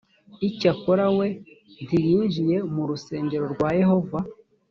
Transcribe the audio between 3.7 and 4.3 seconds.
yehova.